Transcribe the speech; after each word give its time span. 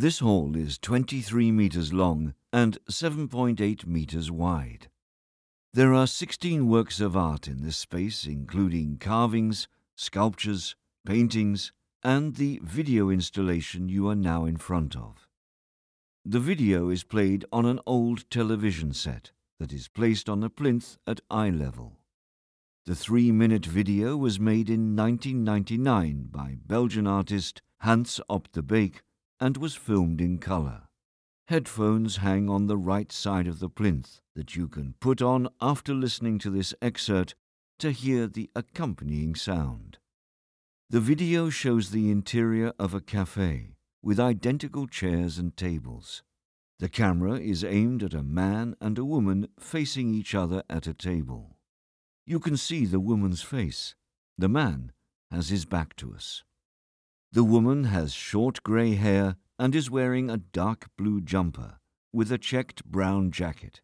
This 0.00 0.20
hall 0.20 0.54
is 0.54 0.78
23 0.78 1.50
meters 1.50 1.92
long 1.92 2.34
and 2.52 2.78
7.8 2.88 3.84
meters 3.84 4.30
wide. 4.30 4.86
There 5.74 5.92
are 5.92 6.06
16 6.06 6.68
works 6.68 7.00
of 7.00 7.16
art 7.16 7.48
in 7.48 7.62
this 7.64 7.78
space, 7.78 8.24
including 8.24 8.98
carvings, 8.98 9.66
sculptures, 9.96 10.76
paintings, 11.04 11.72
and 12.04 12.36
the 12.36 12.60
video 12.62 13.10
installation 13.10 13.88
you 13.88 14.08
are 14.08 14.14
now 14.14 14.44
in 14.44 14.56
front 14.56 14.94
of. 14.94 15.26
The 16.24 16.38
video 16.38 16.90
is 16.90 17.02
played 17.02 17.44
on 17.50 17.66
an 17.66 17.80
old 17.84 18.30
television 18.30 18.92
set 18.92 19.32
that 19.58 19.72
is 19.72 19.88
placed 19.88 20.28
on 20.28 20.44
a 20.44 20.48
plinth 20.48 20.96
at 21.08 21.22
eye 21.28 21.50
level. 21.50 21.98
The 22.86 22.94
three 22.94 23.32
minute 23.32 23.66
video 23.66 24.16
was 24.16 24.38
made 24.38 24.70
in 24.70 24.94
1999 24.94 26.28
by 26.30 26.54
Belgian 26.64 27.08
artist 27.08 27.62
Hans 27.78 28.20
Op 28.28 28.52
de 28.52 28.62
Beek 28.62 29.02
and 29.40 29.56
was 29.56 29.74
filmed 29.74 30.20
in 30.20 30.38
colour. 30.38 30.88
Headphones 31.48 32.16
hang 32.18 32.50
on 32.50 32.66
the 32.66 32.76
right 32.76 33.10
side 33.10 33.46
of 33.46 33.58
the 33.58 33.70
plinth 33.70 34.20
that 34.34 34.54
you 34.54 34.68
can 34.68 34.94
put 35.00 35.22
on 35.22 35.48
after 35.60 35.94
listening 35.94 36.38
to 36.40 36.50
this 36.50 36.74
excerpt 36.82 37.34
to 37.78 37.90
hear 37.90 38.26
the 38.26 38.50
accompanying 38.54 39.34
sound. 39.34 39.98
The 40.90 41.00
video 41.00 41.48
shows 41.48 41.90
the 41.90 42.10
interior 42.10 42.72
of 42.78 42.92
a 42.94 43.00
cafe 43.00 43.76
with 44.02 44.20
identical 44.20 44.86
chairs 44.86 45.38
and 45.38 45.56
tables. 45.56 46.22
The 46.78 46.88
camera 46.88 47.38
is 47.38 47.64
aimed 47.64 48.02
at 48.02 48.14
a 48.14 48.22
man 48.22 48.76
and 48.80 48.98
a 48.98 49.04
woman 49.04 49.48
facing 49.58 50.14
each 50.14 50.34
other 50.34 50.62
at 50.70 50.86
a 50.86 50.94
table. 50.94 51.56
You 52.26 52.40
can 52.40 52.56
see 52.56 52.84
the 52.84 53.00
woman's 53.00 53.42
face. 53.42 53.94
The 54.36 54.48
man 54.48 54.92
has 55.30 55.48
his 55.48 55.64
back 55.64 55.96
to 55.96 56.14
us. 56.14 56.44
The 57.30 57.44
woman 57.44 57.84
has 57.84 58.14
short 58.14 58.62
grey 58.62 58.94
hair 58.94 59.36
and 59.58 59.74
is 59.74 59.90
wearing 59.90 60.30
a 60.30 60.38
dark 60.38 60.88
blue 60.96 61.20
jumper 61.20 61.78
with 62.12 62.32
a 62.32 62.38
checked 62.38 62.84
brown 62.86 63.30
jacket. 63.30 63.82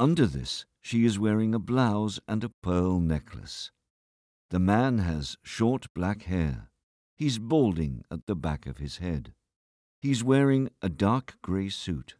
Under 0.00 0.26
this, 0.26 0.66
she 0.80 1.04
is 1.04 1.18
wearing 1.18 1.54
a 1.54 1.60
blouse 1.60 2.18
and 2.26 2.42
a 2.42 2.48
pearl 2.48 2.98
necklace. 2.98 3.70
The 4.50 4.58
man 4.58 4.98
has 4.98 5.36
short 5.44 5.86
black 5.94 6.24
hair. 6.24 6.70
He's 7.16 7.38
balding 7.38 8.04
at 8.10 8.26
the 8.26 8.34
back 8.34 8.66
of 8.66 8.78
his 8.78 8.96
head. 8.96 9.32
He's 10.00 10.24
wearing 10.24 10.68
a 10.82 10.88
dark 10.88 11.36
grey 11.40 11.68
suit. 11.68 12.16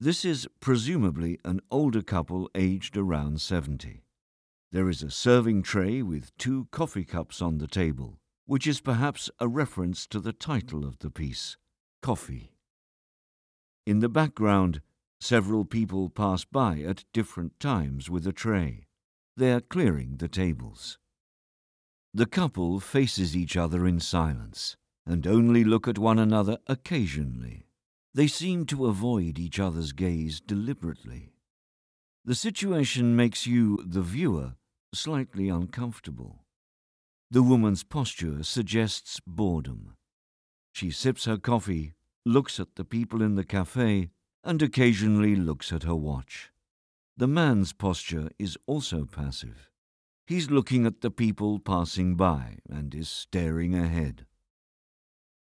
This 0.00 0.24
is 0.24 0.48
presumably 0.58 1.38
an 1.44 1.60
older 1.70 2.02
couple 2.02 2.50
aged 2.54 2.96
around 2.96 3.42
70. 3.42 4.04
There 4.72 4.88
is 4.88 5.02
a 5.02 5.10
serving 5.10 5.62
tray 5.62 6.00
with 6.00 6.36
two 6.38 6.68
coffee 6.70 7.04
cups 7.04 7.42
on 7.42 7.58
the 7.58 7.68
table, 7.68 8.18
which 8.46 8.66
is 8.66 8.80
perhaps 8.80 9.28
a 9.40 9.48
reference 9.48 10.06
to 10.06 10.20
the 10.20 10.32
title 10.32 10.84
of 10.84 10.98
the 11.00 11.10
piece, 11.10 11.56
Coffee. 12.00 12.52
In 13.84 14.00
the 14.00 14.08
background, 14.08 14.80
several 15.20 15.64
people 15.64 16.08
pass 16.08 16.44
by 16.44 16.80
at 16.80 17.04
different 17.12 17.58
times 17.58 18.08
with 18.08 18.26
a 18.26 18.32
tray. 18.32 18.86
They 19.36 19.52
are 19.52 19.60
clearing 19.60 20.16
the 20.16 20.28
tables. 20.28 20.98
The 22.14 22.26
couple 22.26 22.80
faces 22.80 23.36
each 23.36 23.56
other 23.56 23.86
in 23.86 24.00
silence 24.00 24.76
and 25.04 25.26
only 25.26 25.64
look 25.64 25.86
at 25.86 25.98
one 25.98 26.18
another 26.18 26.58
occasionally. 26.66 27.66
They 28.14 28.28
seem 28.28 28.64
to 28.66 28.86
avoid 28.86 29.38
each 29.38 29.60
other's 29.60 29.92
gaze 29.92 30.40
deliberately. 30.40 31.32
The 32.24 32.34
situation 32.34 33.14
makes 33.14 33.46
you, 33.46 33.82
the 33.86 34.02
viewer, 34.02 34.54
slightly 34.94 35.48
uncomfortable. 35.48 36.45
The 37.28 37.42
woman's 37.42 37.82
posture 37.82 38.44
suggests 38.44 39.20
boredom. 39.26 39.96
She 40.72 40.92
sips 40.92 41.24
her 41.24 41.36
coffee, 41.36 41.94
looks 42.24 42.60
at 42.60 42.76
the 42.76 42.84
people 42.84 43.20
in 43.20 43.34
the 43.34 43.44
cafe, 43.44 44.10
and 44.44 44.62
occasionally 44.62 45.34
looks 45.34 45.72
at 45.72 45.82
her 45.82 45.96
watch. 45.96 46.52
The 47.16 47.26
man's 47.26 47.72
posture 47.72 48.30
is 48.38 48.56
also 48.66 49.06
passive. 49.06 49.70
He's 50.26 50.50
looking 50.50 50.86
at 50.86 51.00
the 51.00 51.10
people 51.10 51.58
passing 51.58 52.14
by 52.14 52.58
and 52.70 52.94
is 52.94 53.08
staring 53.08 53.74
ahead. 53.74 54.26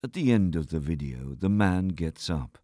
At 0.03 0.13
the 0.13 0.31
end 0.31 0.55
of 0.55 0.69
the 0.69 0.79
video, 0.79 1.35
the 1.35 1.49
man 1.49 1.89
gets 1.89 2.29
up. 2.29 2.57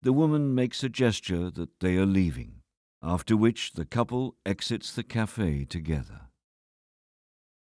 The 0.00 0.12
woman 0.12 0.54
makes 0.54 0.82
a 0.82 0.88
gesture 0.88 1.50
that 1.50 1.80
they 1.80 1.96
are 1.96 2.06
leaving, 2.06 2.62
after 3.02 3.36
which 3.36 3.72
the 3.72 3.84
couple 3.84 4.36
exits 4.46 4.92
the 4.92 5.02
cafe 5.02 5.64
together. 5.64 6.27